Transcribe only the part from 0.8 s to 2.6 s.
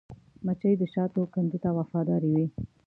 شاتو کندو ته وفاداره وي